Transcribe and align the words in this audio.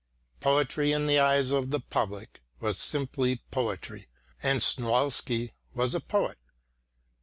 Poetry 0.39 0.91
in 0.93 1.05
the 1.05 1.19
eyes 1.19 1.51
of 1.51 1.69
the 1.69 1.79
public, 1.79 2.41
was 2.59 2.79
simply 2.79 3.43
poetry, 3.51 4.07
and 4.41 4.63
Snoilsky 4.63 5.53
was 5.75 5.93
a 5.93 5.99
poet. 5.99 6.39